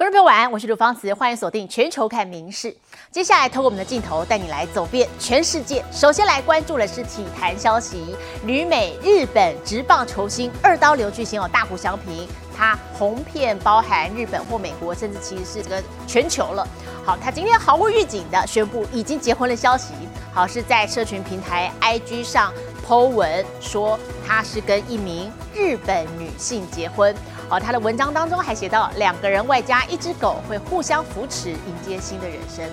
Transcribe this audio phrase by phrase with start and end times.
[0.00, 2.74] 观众朋友晚安，我是卢芳慈，欢迎锁定全球看名事。
[3.10, 5.84] 接下来，透过我们的镜头带你来走遍全世界。
[5.92, 8.16] 首先来关注的是体坛消息，
[8.46, 12.26] 旅美日本职棒球星二刀流巨星哦，大谷翔平，
[12.56, 16.66] 他红遍包含日本或美国，甚至其实是这个全球了。
[17.04, 19.92] 好，他今天毫无预警的宣布已经结婚的消息，
[20.32, 22.50] 好是在社群平台 IG 上
[22.88, 27.14] po 文说他是跟一名日本女性结婚。
[27.50, 32.64] 哦，他的文章当中还写到，两个人外加一只狗会互相扶持，迎接新的人生。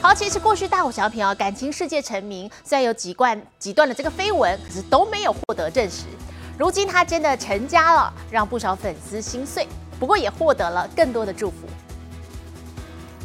[0.00, 6.04] 好，其实过去大虎小品啊，感情世界成名，虽然有几段几段的这个绯闻，可是都没有获得证实。
[6.56, 9.66] 如今他真的成家了，让不少粉丝心碎，
[9.98, 11.56] 不过也获得了更多的祝福。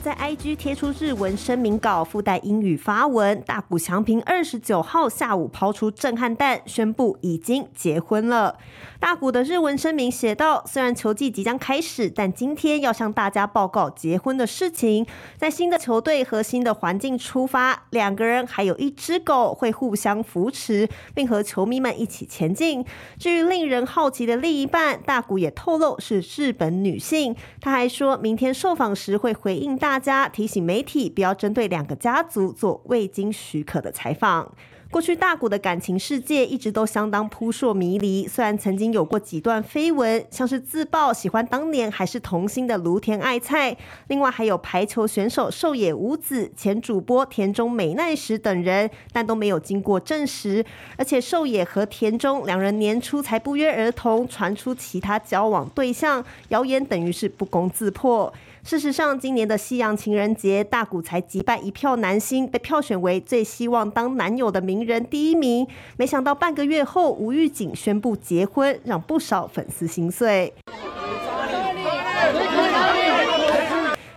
[0.05, 3.41] 在 IG 贴出日文声明稿，附带英语发文。
[3.41, 8.59] 大谷翔平二十九号下午抛出震撼弹，宣布已经结婚了。
[8.99, 15.07] 大谷的日文声明写道：“虽然球季即将开始，但今天要向大家报告结婚的事情。
[15.37, 22.85] 在新的球队和新的环境出发，两个人还有一只狗会互相扶持，并和球迷们一起前进。
[23.17, 27.35] 至于令人好奇的另一半，大谷也透露是日本女性。
[27.59, 34.53] 他还说明天受访时会回应大。”大家提醒媒体不要针对两个家族做未经许可的采访。
[34.91, 50.65] 过去大谷的感情世界一直都相当扑朔迷离，虽然曾经有过几段绯闻，像是自曝喜欢当年还是童星的芦田爱菜，另外还有排球选手寿野五子、前主播田中美奈实等人，但都没有经过证实。
[50.97, 58.33] 而且寿野和田中两人年初才不约而同传出其他交往对象，谣言等于是不攻自破。
[58.65, 65.67] 事实上，今年的夕阳情人节，大谷才击败一票男星，被票选为最希望当男友的名人第一名。
[65.97, 70.51] 没想到半个月后，吴玉景宣布结婚，让不少粉丝心碎。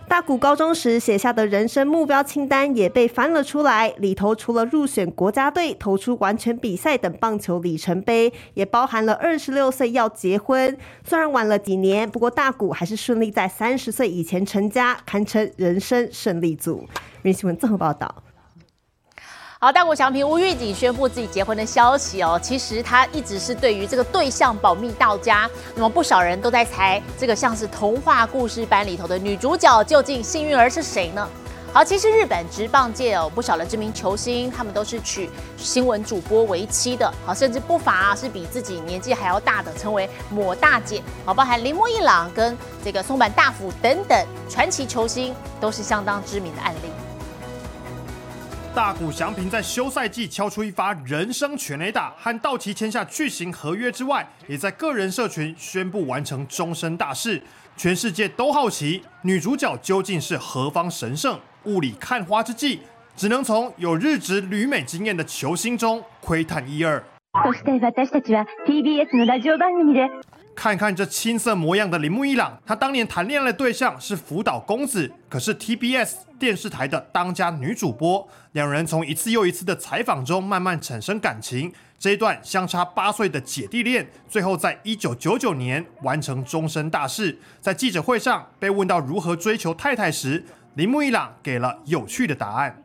[0.09, 10.75] 大谷高中时写下的人生目标清单也被翻了出来，里头除了入选国家队、投出完全比赛等棒球里程碑，也包含了二十六岁要结婚。
[11.05, 16.83] 虽然晚了几年，不过大谷还是顺利在三十岁以前成家，堪称人生胜利组。
[17.21, 18.23] 明新闻综合报道。
[19.61, 22.39] 好，大国祥平吴玉景宣布自己结婚的消息哦。
[22.41, 25.49] 其实他一直是对于这个对象保密到家。
[25.75, 31.27] 那么不少人都在猜，这个像是童话故事般里头的女主角，究竟幸运儿是谁呢？
[31.73, 37.13] 好，其实日本职棒界有不少的知名球星，他们都是娶新闻主播为妻的。
[37.25, 41.03] 好，甚至不乏是比自己年纪还要大的，称为“抹大姐”。
[41.25, 47.08] 好，包含铃木一朗跟这个松坂大辅等等传奇球星，都是相当知名的案例。
[48.79, 57.43] 大谷翔平在休赛季敲出一发人生全垒打，和道奇签下巨型合约之外，也在个人社群宣布完成终身大事。
[57.75, 61.37] 全世界都好奇女主角究竟是何方神圣。
[61.65, 62.79] 雾里看花之际，
[63.17, 67.03] 只能从有日职旅美经验的球星中窥探一二。
[70.59, 78.27] 看看这青涩模样的铃木一朗，他当年谈恋爱的对象是福岛公子，可是 TBS 电视台的当家女主播。
[78.51, 87.39] 两人从一次又一次的采访中慢慢产生感情，这一段相差八岁的姐弟恋，最后在一九九九年完成终身大事。
[87.61, 90.43] 在记者会上被问到如何追求太太时，
[90.73, 92.83] 铃木一朗给了有趣的答案。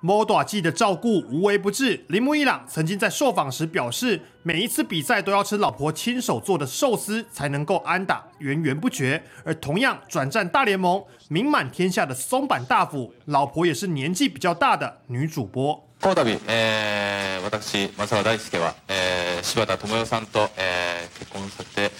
[0.00, 2.04] 摩打季的照顾无微不至。
[2.08, 9.22] 铃木一朗曾经在受访时表示，每一次比赛都要吃老婆亲手做的寿司才能够安打，源源不绝。
[9.44, 15.82] 而同样转战大联盟、名满天下的松坂大辅，老婆也是年纪比较大的女主播。
[15.98, 21.90] この度、え私松原大輔は、え柴田智代さんと、え結婚させてい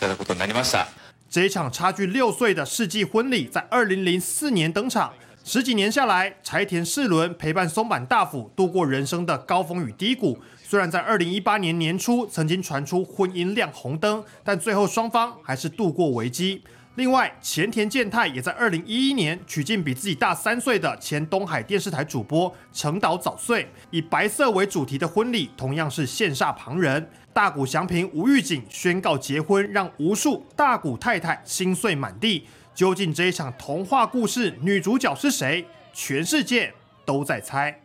[0.00, 0.88] ただくことになりました。
[1.28, 5.12] 这一场差距六岁的世纪婚礼，在二零零四年登场。
[5.43, 10.37] 十几年下来，柴田世伦陪伴松坂大辅度过人生的高峰与低谷。
[10.63, 16.61] 虽然在二零一八年年初曾经传出婚姻亮红灯，但最后双方还是度过危机。
[16.95, 27.09] 另外，前田健太也在二零一一年娶进比自己大三岁的前东海电视台主播成岛早穗，以白色为主题的婚礼同样是羡煞旁人。
[27.33, 32.45] 大谷祥平、吴玉景宣告结婚，让无数大谷太太心碎满地。
[32.73, 35.65] 究竟这一场童话故事女主角是谁？
[35.93, 36.73] 全世界
[37.05, 37.77] 都在猜。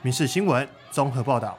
[0.00, 1.58] 民事新闻综合报道。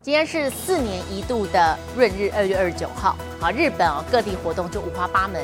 [0.00, 3.14] 今天是四年一度的闰日，二月二十九号。
[3.38, 5.40] 好，日本哦，各地活动就五花八门。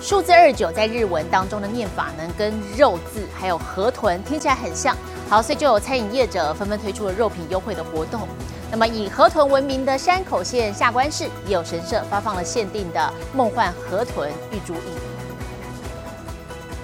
[0.00, 4.96] 数字二十九在日文当中的念法呢，跟肉字还有河豚听起来很像。
[5.28, 8.26] 好，所以就有餐饮业者纷纷推出了肉品优惠的活动。
[8.70, 15.07] 那么以河豚闻名的山口县下关市，也有神社发放了限定的梦幻河豚玉珠印。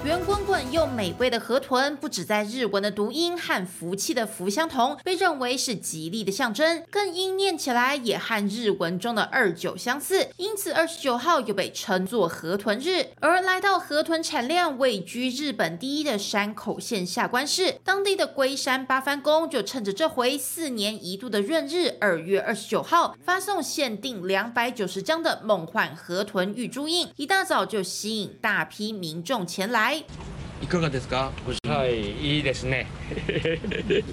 [0.05, 13.07] 圆滚滚又美味的河豚，不止在日文的读音和福气的福相同，被认为是吉利的象征，更因念起来也和日文中的二九相似，因此二十九号又被称作河豚日。
[13.19, 29.94] 而来到河豚产量位居日本第一的山口县下关市，当地的龟山八幡宫就趁着这回四年一度的闰日二月二十九号，发送限定两百九十张的梦幻河豚玉珠印，一大早就吸引大批民众前来。
[29.95, 30.67] い。
[30.67, 31.31] かがですか？
[31.67, 32.87] はい、いいですね。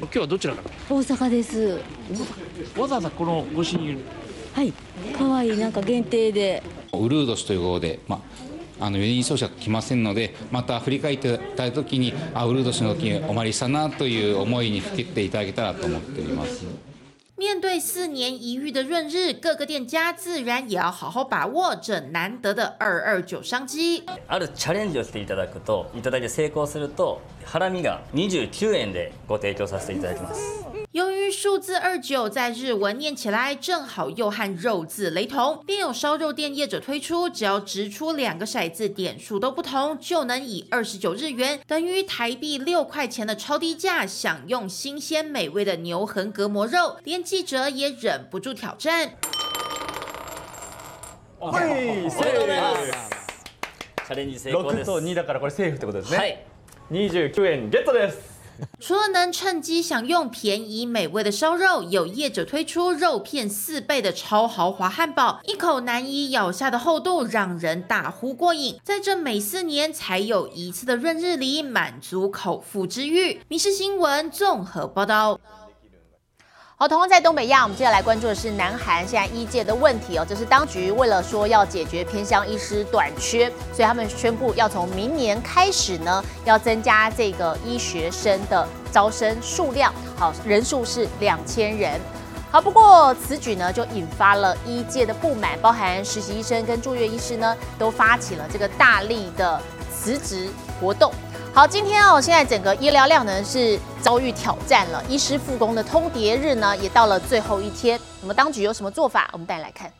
[0.00, 1.80] 今日はどちらから大阪です。
[2.76, 3.98] わざわざこのご親友
[4.54, 4.72] はい。
[5.16, 6.62] 可愛いなんか限定で。
[6.92, 8.22] ウルード氏ということで、ま
[8.80, 16.64] あ、あの4人奏者が来ませんのでまた振り返っていただいた時にあウルード氏の時にお参りしたなという思いにふけていただけたらと思っております。
[17.37, 24.03] 面对四年一遇的闰日，各个店家自然也要好好把握这难得的二二九商机。
[24.27, 30.64] あるチャレンジをしていただくと、いただいて成功すると、ハラミが29円でご提供させていただきます。
[30.95, 49.13] 由于数字二九在日文念起来正好又和肉字雷同，便有烧肉店业者推出，只要直出两个骰子，点数都不同，就能以二十九日元等于台币六块钱的超低价享用新鲜美味的牛横膈膜肉，连记者也忍不住挑战。
[51.39, 53.11] はい、セーフです。
[54.05, 54.85] チャレンジ成功で6す。
[54.85, 56.45] と2だからこれセーフってことですね、はい。
[56.91, 58.34] 29円ゲットです
[58.80, 68.78] 除了能趁机享用便宜美味的烧肉，有业者推出肉片四倍的超豪华汉堡，一口难以咬下的厚度让人大呼过瘾。
[68.84, 73.32] 在这每四年才有一次的闰日里，满足口腹之欲。
[73.48, 75.40] 《民事新闻》综合报道。
[76.78, 80.26] 好，同样在东北亚，我们接下来关注的是南韩现在医界的问题哦。
[80.28, 91.98] 这是当局为了说要解决偏向医师短缺，所以他们宣布要从明年开始呢，要增加这个医学生的招生数量，好，人数是两千人。
[92.50, 99.58] 好，不过此举呢就引发了医界的不满，包含实习医生跟住院医师呢都发起了这个大力的
[99.90, 101.10] 辞职活动。
[101.55, 107.99] 好，今天哦，现在整个医疗量能是遭遇挑战了，医师复工的通牒日呢也到了最后一天。
[108.21, 109.29] 那么当局有什么做法？
[109.33, 109.91] 我们带你来看。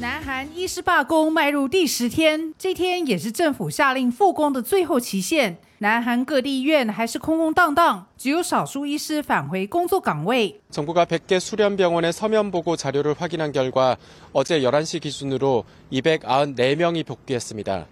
[0.00, 5.58] 南韩医师罢工迈入第十天，这天也是政府下令复工的最后期限。
[5.78, 10.60] 南韩各地医院还是空空荡荡，只有少数医师返回工作岗位。
[10.70, 13.96] 정부가 100개 수련병원의 서면 보고 자료를 확인한 결과
[14.32, 17.86] 어제 11시 기준으로 294명이 복귀했습니다.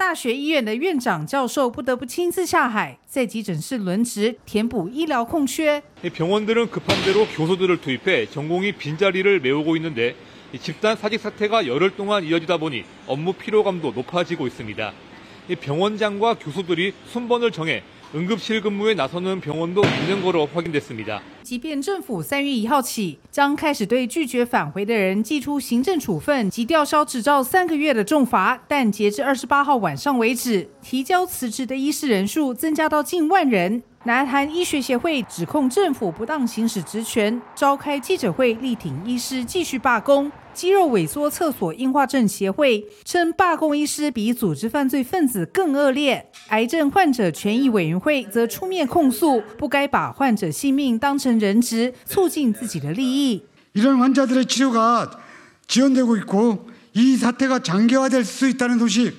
[0.00, 5.82] 大学医院的院长、教授不得不亲自下海，在急诊室轮值，填补医疗空缺。
[6.02, 10.14] 병원들은 급한 대로 교수들을 투입해 전공이 빈자리를 메우고 있는데
[10.52, 14.92] 이 집단 사직 사태가 열흘 동안 이어지다 보니 업무 피로감도 높아지고 있습니다.
[15.48, 17.82] 이 병원장과 교수들이 순번을 정해
[18.14, 21.20] 응급실 근무에 나서는 병원도 있는 거로 확인됐습니다.
[21.42, 33.82] 即便政府三月一号起将开始对拒绝返回的人寄出行政处分及吊销执照三个月的重罚，但截至二十八号晚上为止，提交辞职的医师人数增加到近万人。
[34.04, 40.30] 南韩医学协会指控政府不当行使职权，召开记者会力挺医师继续罢工。
[40.54, 46.30] 肌肉萎缩厕所硬化症协会称，罢工医师比组织犯罪分子更恶劣。
[46.48, 53.44] 癌症患者权益委员会则出面控诉，不该把患者性命当成人质，促进自己的利益。
[53.74, 55.10] 이런 환자들의 치료가
[55.66, 59.12] 지연되고 있고 이 사태가 장기화될 수 있다는 소식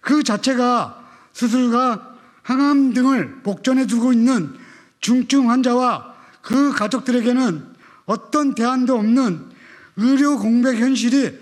[0.00, 2.13] 그 자체가 수술과
[2.44, 4.54] 항암 등을 복전해 두고 있는
[5.00, 7.64] 중증 환자와 그 가족들에게는
[8.06, 9.50] 어떤 대안도 없는
[9.96, 11.38] 의료 공백 현실이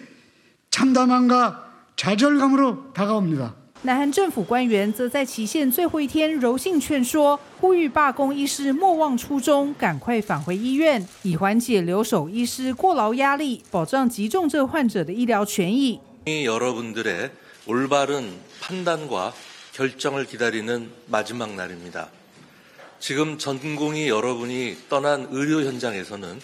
[0.70, 1.66] 참담함과
[1.97, 3.54] 좌절감으로 다가옵니다.
[3.82, 16.00] 南韩政府官员则在期限最后一天柔性劝说，呼吁罢工医师莫忘初衷，赶快返回医院，以缓解留守医师过劳压力，保障急重症患者的医疗权益。
[16.26, 17.30] 여러분들의
[17.66, 19.32] 올바른 판단과
[19.73, 22.08] 결정을 기다리는 마지막 날입니다.
[22.99, 26.40] 지금 전공이 여러분이 떠난 의료 현장에서는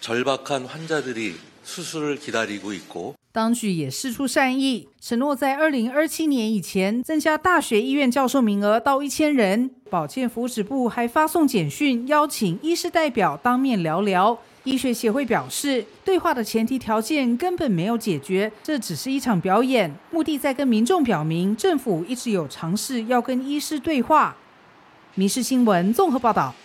[0.00, 9.70] 절박한 환자들이 수술을 기다리고 있고 当局也释出善意，承诺在二零二七年以前增加大学医院教授名额到一千人。
[9.90, 14.38] 保健福祉部还发送简讯，邀请医师代表当面聊聊。
[14.63, 24.35] 医学协会表示，对话的前提条件根本没有解决，这只是一场表演，目的在跟民众表明，政府一直有尝试要跟医师对话。
[25.15, 26.55] 民事新闻综合报道。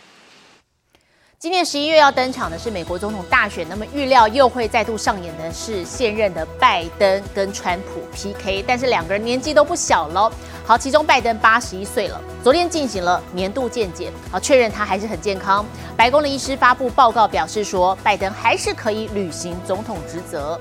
[1.40, 10.32] 今年十一月要登场的是美国总统大选，那么预料又会再度上演的是现任的拜登跟川普 PK，但是两个人年纪都不小了。
[10.66, 15.64] 好，其中拜登八十一岁了，昨天进行了年度健检，好确认他还是很健康。
[15.96, 20.60] 白宫的医师发布报告表示说，拜登还是可以履行总统职责，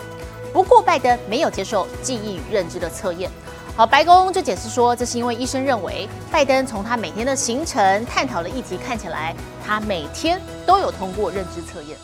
[0.53, 3.31] 不过拜登没有接受记忆与认知的测验。
[3.77, 11.95] 好，白宫就解释说，这是因为医生认为拜登从他每天的行程、探讨的议题看起来，他每天都有通过认知测验。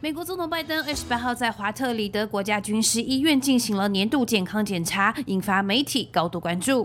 [0.00, 6.84] 美国总统拜登二十八号在华特里德国家军事医院进行了年度健康检查，引发媒体高度关注。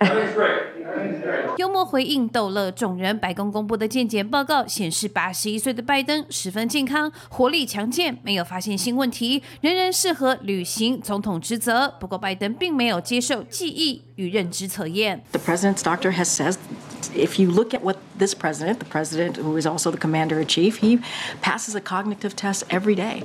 [1.57, 3.17] 幽默回应逗乐众人。
[3.17, 11.93] 白宫公布的健检报告显示，八十一岁的拜登十分健康，活力强健，没有发现新问题，仍然适合履行总统职责。
[11.99, 15.23] 不过，拜登并没有接受记忆与认知测验。
[15.31, 16.55] The president's doctor has said,
[17.15, 20.47] if you look at what this president, the president who is also the commander in
[20.47, 20.99] chief, he
[21.41, 23.23] passes a cognitive test every day,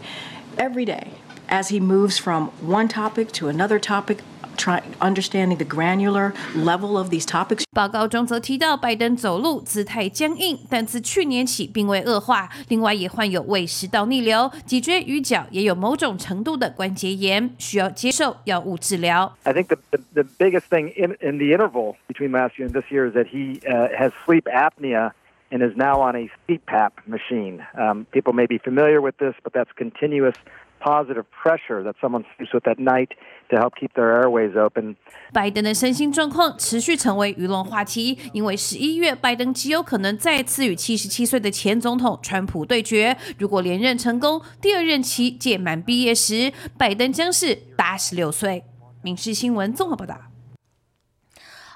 [0.56, 1.08] every day,
[1.48, 4.18] as he moves from one topic to another topic.
[4.56, 7.62] Try understanding the granular level of these topics.
[7.72, 12.48] 报告中则提到，拜登走路姿态僵硬，但自去年起并未恶化。
[12.68, 19.32] 另外，也患有胃食道逆流，脊椎与脚也有某种程度的关节炎，需要接受药物治疗。
[19.44, 22.72] I think the, the, the biggest thing in, in the interval between last year and
[22.72, 25.12] this year is that he uh, has sleep apnea
[25.52, 27.64] and is now on a CPAP machine.
[27.78, 30.34] Um, people may be familiar with this, but that's continuous
[30.83, 33.09] positive pressure that someone sleeps with at night
[33.49, 34.95] to help keep their airways open.
[35.31, 43.15] 拜登的身心状况持续成为舆论话题，因为十一月拜登极有可能再次与七十七岁的前总统川普对决。
[43.39, 48.63] 如果连任成功，第二任期届满毕业时，拜登将是八十六岁。
[49.01, 50.15] 民事新闻综合报道。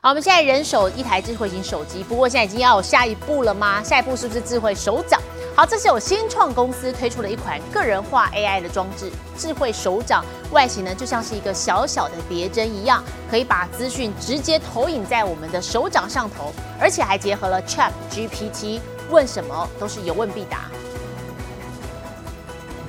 [0.02, 3.82] 好，我们现在人手一台智慧型手机，不过现在已经要有下一步了吗？
[3.82, 5.20] 下一步是不是智慧手掌？
[5.58, 20.70] 好，这是有新创公司推出了一款个人化 AI 的装置，智慧手掌外形呢就像是一个小小的别针一样，可以把资讯直接投影在我们的手掌上头，而且还结合了 Chat GPT，问什么都是有问必答。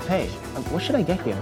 [0.07, 0.27] Hey,
[0.71, 1.37] what should I get here?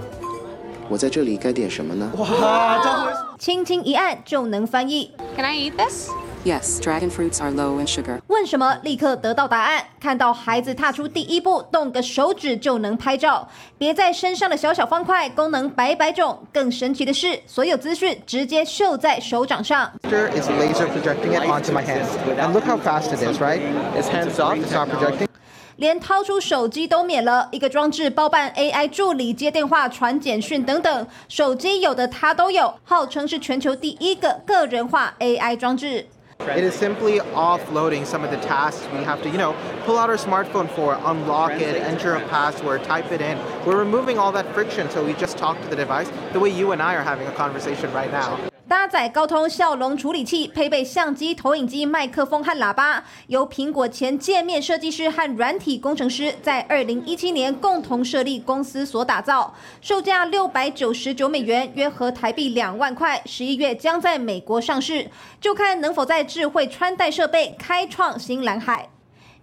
[0.87, 2.09] 我在这里该点什么呢？
[2.15, 5.11] 哇轻轻一按就能翻译。
[5.35, 6.09] Can I eat this?
[6.47, 8.21] Yes, dragon fruits are low in sugar.
[8.27, 9.83] 问什么立刻得到答案。
[9.99, 13.45] 看到孩子踏出第一步，动个手指就能拍照。
[13.77, 16.41] 别在身上的小小方块，功能百百种。
[16.53, 19.91] 更神奇的是，所有资讯直接秀在手掌上。
[20.05, 22.05] Is laser projecting it onto my hand.
[22.39, 23.59] And look how fast it is, right?
[23.97, 25.27] It's hands off, it's not projecting.
[25.75, 36.07] 连掏出手机都免了，一个装置包办 AI 助理、接电话、传简讯等等，手机有的它都有，号称是全球第一个个人化 AI 装置。
[36.39, 39.53] It is simply offloading some of the tasks we have to, you know,
[39.85, 43.37] pull out our smartphone for, unlock it, enter a password, type it in.
[43.65, 46.71] We're removing all that friction so we just talk to the device the way you
[46.71, 48.49] and I are having a conversation right now.
[48.67, 63.21] 搭载高通骁龙处理器，配备相机、投影机、麦克风和喇叭，由苹果前界面设计师和软体工程师在二零一七年共同设立公司所打造，售价六百九十九美元，约合台币两万块。
[63.25, 65.09] 十一月将在美国上市，
[65.39, 68.89] 就看能否在智慧穿戴设备开创新蓝海。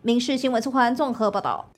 [0.02, 1.70] 民事新闻速环综合报道。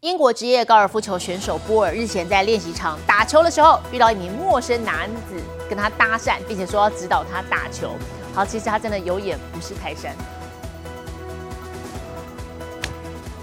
[0.00, 5.40] 英国职业高尔夫球选手波尔日前在练习场打球的时候，遇到一名陌生男子
[5.74, 7.96] 跟他搭讪，并且说要指导他打球。
[8.34, 10.14] 好，其实他真的有眼不识泰山。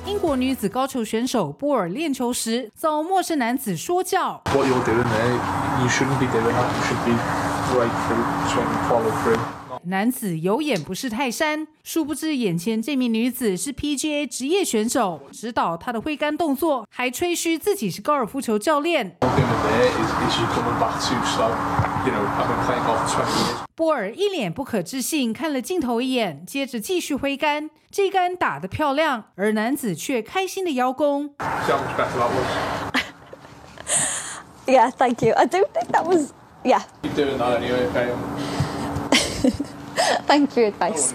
[0.05, 4.41] 英国女子高球选手波尔练球时遭陌生男子说教。
[4.53, 5.33] What you're doing there,
[5.81, 6.67] you shouldn't be doing that.
[6.69, 7.13] You should be
[7.73, 9.39] right through, swing, follow through.
[9.83, 19.15] 男子有眼不识泰山，殊不知眼前这名女子是 PGA 职业选手，指导她的挥杆动作，还吹嘘自己是高尔夫球教练。
[22.11, 22.17] What you're doing there is, is you coming back too slow.
[22.17, 23.65] You know, I've been playing golf for 20 years.
[23.75, 31.35] 波尔一脸不可置信，看了镜头一眼，接着继续挥杆，这杆打得漂亮，而男子却开心的邀功。
[34.65, 35.33] Yeah, thank you.
[35.33, 36.31] I don't think that was.
[36.63, 38.11] Yeah, Keep doing that anyway, okay?
[40.27, 41.13] thanks for your advice.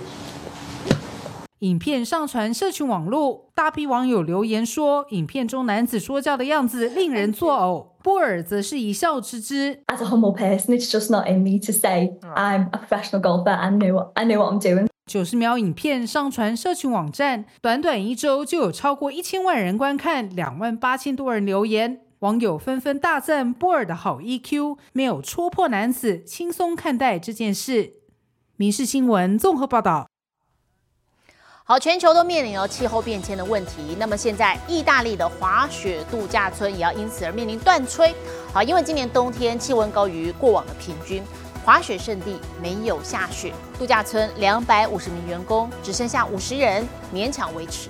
[1.60, 7.93] 影片上传社群网络，大批网友留言说，影片中男子说教的样子令人作呕。
[8.04, 9.82] 波尔则是一笑置之。
[9.86, 13.78] As a humble person, it's just not in me to say I'm a professional golfer and
[13.78, 14.88] know I know what I'm doing.
[15.06, 27.94] 九十秒影片上传社群网站，短短一周就有超过一千万人观看，两万八千多人留言，网友纷纷大赞波尔的好 EQ，没有戳破男子，轻松看待这件事。
[28.56, 30.06] 民事新闻综合报道。
[31.66, 33.96] 好，全球都面临了气候变迁的问题。
[33.98, 38.12] 那么现在，意大利的滑雪度假村也要因此而面临断炊。
[38.52, 41.22] 好，因为今年冬天气温高于过往的平均，
[41.64, 47.88] 滑雪胜地没有下雪，度假村两百五十名员工只剩下五十人，勉强维持。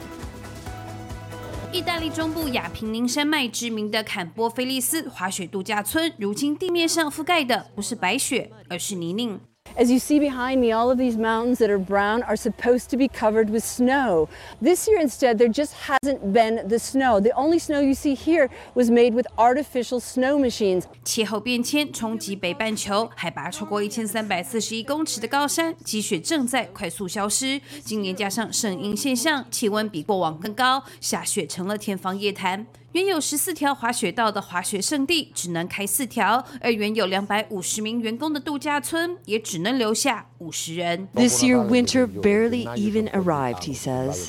[1.73, 9.41] 意大利中部亚平宁山脉知名的坎波菲利斯滑雪度假村，如今地面上覆盖的不是白雪，而是泥泞。
[9.78, 13.08] As you see behind me, all of these mountains that are brown are supposed to be
[13.08, 14.28] covered with snow.
[14.62, 17.22] This year, instead, there just hasn't been the snow.
[17.22, 20.84] The only snow you see here was made with artificial snow machines.
[21.06, 27.62] 气候变迁冲击北半球，海拔超过一千三百四十一公尺的高山，积雪正在快速消失。
[27.82, 32.66] 今年加上圣婴现象，气温比过往更高，下雪成了天方夜谭。
[32.95, 41.09] 原有十四条滑雪道的滑雪圣地只能开四条，而原有两百五十名员工的度假村也只能留下五十人。
[41.13, 44.29] This year, winter barely even arrived, he says.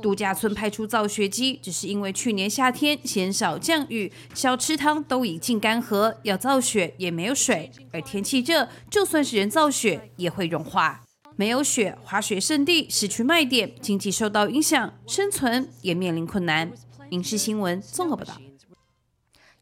[0.00, 7.70] 度假村派出造雪机，只是因为去年夏天鲜少降雨，小池塘都已经干涸，要造雪也没有水。
[7.92, 11.02] 而天气热，就算是人造雪也会融化。
[11.36, 16.72] 没有雪，滑雪圣地失去卖点，经济受到影响，生存也面临困难。
[17.09, 18.33] 影视新闻综合报道。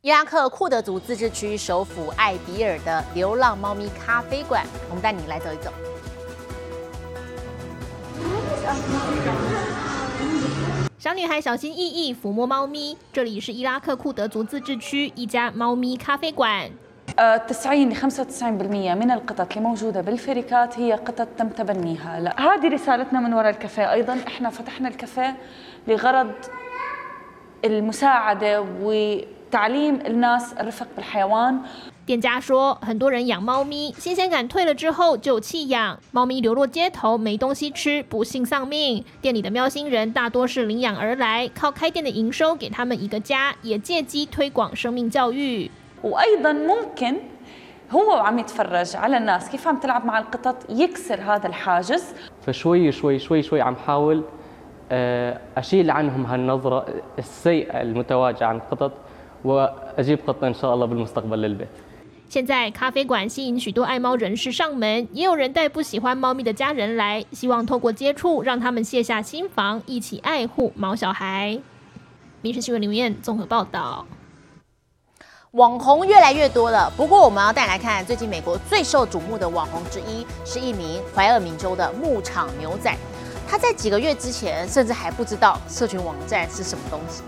[0.02, 5.72] 伊拉克库德族自治区首府艾比尔的流浪猫咪咖啡馆，我们带你来走一走。
[10.98, 12.98] 小女孩小心翼翼抚摸猫咪。
[13.12, 16.70] 这里是伊拉克库德族自治区一家猫咪咖啡馆。
[17.16, 23.20] 90 ل 95% من القطط اللي موجودة بالفريكات هي قطط تم تبنيها لا هذه رسالتنا
[23.20, 25.38] من وراء الكافيه أيضا إحنا فتحنا الكافيه
[25.88, 26.32] لغرض
[27.66, 31.60] المساعدة وتعليم الناس الرفق بالحيوان
[32.06, 39.06] 店家说，很多人养猫咪，新鲜感退了之后就弃养，猫咪流落街头没东西吃，不幸丧命。
[39.22, 45.72] 店里的喵星人大多是领养而来，靠开店的营收给他们一个家，也借机推广生命教育。
[46.04, 47.16] وأيضا ممكن
[47.92, 52.04] هو وعم يتفرج على الناس كيف عم تلعب مع القطط يكسر هذا الحاجز
[52.46, 54.24] فشوي شوي شوي شوي عم حاول آه،
[55.56, 56.86] اشيل عنهم هالنظره
[57.20, 58.92] السيئه المتواجعه عن القطط
[59.44, 61.68] واجيب قطه ان شاء الله بالمستقبل للبيت
[62.30, 71.52] 现在咖啡馆吸引许多爱猫人士上门，也有人带不喜欢猫咪的家人来，希望透过接触让他们卸下心防，一起爱护毛小孩。《
[72.42, 74.06] 民事新闻》里面综合报道。
[75.52, 82.92] 网红越来越多了，不过我们要带来看，最近美国最受瞩目的网红之一是一名怀俄明州的牧场牛仔。
[83.51, 87.23] 他在几个月之前甚至还不知道社群网站是什么东西。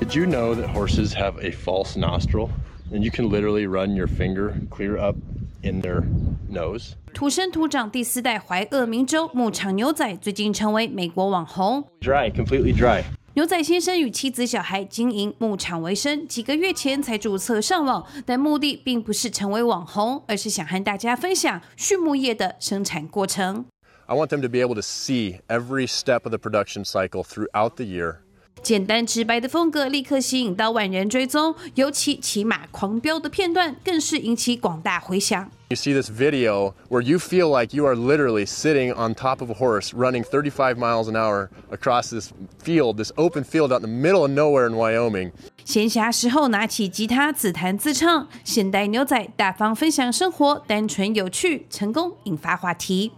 [0.00, 2.48] Did you know that horses have a false nostril?
[2.92, 5.16] And you can literally run your finger clear up
[5.62, 6.04] in their
[6.48, 6.92] nose.
[7.12, 11.84] 土生土长第四代怀俄明州牧场牛仔最近成为美国网红。
[12.00, 13.02] Dry, completely dry.
[13.34, 23.64] 牛仔先生与妻子小孩经营牧场为生，几个月前才注册上网，但目的并不是成为网红，而是想和大家分享畜牧业的生产过程。
[24.09, 27.85] I want them to be able to see every step of the production cycle throughout the
[27.85, 28.17] year.
[28.63, 35.51] 简单直白的风格立刻吸引到万人追踪，尤其骑马狂飙的片段更是引起广大回响。
[35.69, 39.51] You see this video where you feel like you are literally sitting on top of
[39.51, 42.31] a horse running 35 miles an hour across this
[42.63, 45.31] field, this open field out in the middle of nowhere in Wyoming.
[45.63, 53.11] 闲暇时候拿起吉他自弹自唱，现代牛仔大方分享生活，单纯有趣，成功引发话题。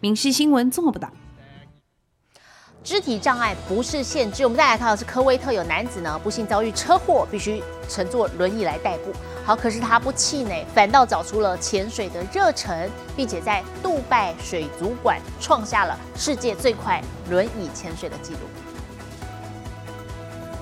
[0.00, 1.10] 民事新闻做不到。
[2.82, 9.12] 肢体障碍不是限制，我们再来看的是科威特有男子呢不幸遭遇车祸，必须乘坐轮椅来代步。
[9.44, 18.38] 好，可是他不气馁，反倒找出了潜水的热忱，并且在杜拜水族馆创下了世界最快轮椅潜水的纪录。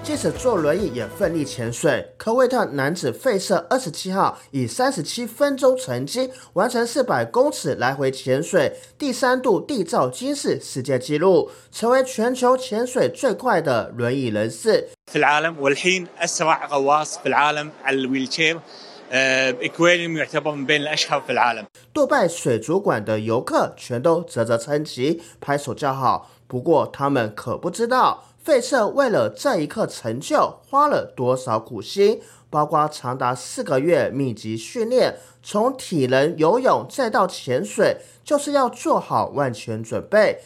[0.07, 2.05] 即使坐轮椅也奋力潜水。
[2.17, 14.89] 科威特男子费舍二十七号以三十七分钟成绩完成四百公尺来回潜水，第三度缔造金氏世界纪录，成为全球潜水最快的轮椅人士。
[15.07, 18.59] في العالم والحين اسرع غواص في العالم على الويلشير
[19.11, 26.29] اكويريوم يعتبر من بين الاشهر في العالم 杜拜水族馆的游客全都啧啧称奇，拍手叫好。
[26.47, 32.22] 不过他们可不知道， 费舍为了这一刻成就花了多少苦心。
[32.48, 40.38] 包括长达四个月密集训练，从体能、游泳再到潜水，就是要做好万全准备。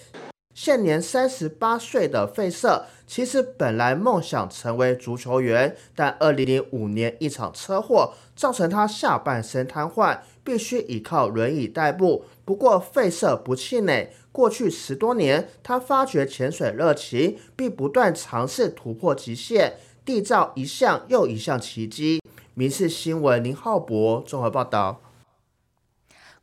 [0.53, 12.25] 现年三十八岁的费舍，其实本来梦想成为足球员，但二零零五年一场车祸造成他下半身瘫痪，必须依靠轮椅代步。
[12.53, 22.21] 不过费舍不气馁，过去十多年，他发掘潜水热情，并不断尝试突破极限，缔造一项又一项奇迹。
[22.53, 25.01] 民事新闻林浩博综合报道。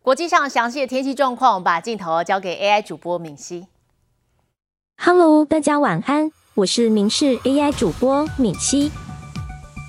[0.01, 3.67] 国际上详细的天气状况，我们把镜头交给 AI 主播敏熙。
[4.97, 8.91] Hello，大家晚安，我是明视 AI 主播敏熙。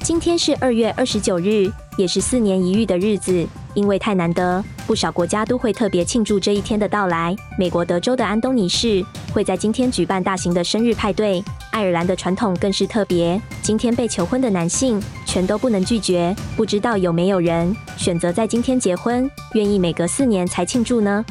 [0.04, 7.34] 今天是二月二十九日，也是四年一遇的日子，因为太难得，不少国家都会特别庆祝这一天的到来。
[7.58, 16.34] 美国德州的安东尼市会在今天举办大型的生日派对，爱尔兰的传统更是特别，今天被求婚的男性全都不能拒绝。
[16.56, 21.24] 不知道有没有人选择在今天结婚，愿意每隔四年才庆祝呢？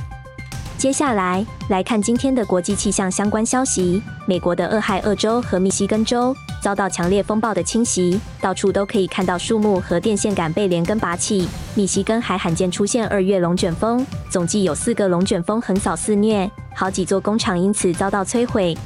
[0.77, 4.01] 接下来来看今天的国际气象相关消息。
[4.25, 11.47] 美国的俄亥俄州和密西根州遭到强烈风暴的侵袭，到处都可以看到树木和电线杆被连根拔起。
[11.75, 18.77] 密西根还罕见出现二月龙卷风，总计有四个龙卷风横扫肆虐，好几座工厂因此遭到摧毁。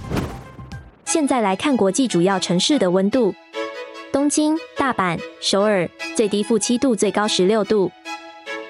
[1.05, 3.33] 现在来看国际主要城市的温度：
[4.11, 7.89] 东京、大阪、首尔，最低负七度，最高十六度；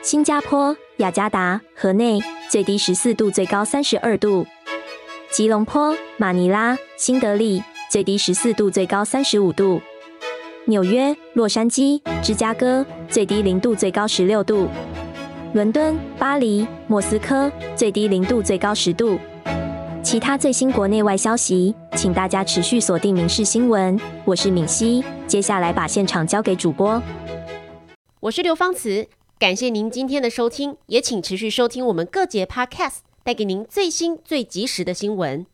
[0.02, 2.20] 新加坡、雅加达、河内。
[2.50, 4.46] 最低十四度，最高三十二度。
[5.32, 9.79] 吉隆坡、马尼拉、新德里，最低十四度，最高三十五度。
[10.65, 14.67] 纽约、洛杉矶、芝加哥，最低零度，最高十六度。
[15.53, 19.19] 伦敦、巴黎、莫斯科，最低零度，最高十度。
[20.01, 23.95] 其他最新国内外消息，请大家持续锁定《民事新闻》。
[24.25, 26.99] 我是敏熙，接下来把现场交给主播。
[28.21, 29.06] 我是刘芳慈。
[29.38, 35.45] 感谢您今天的收听，也请持续收听我们各节 Podcast，带给您最新最及时的新闻。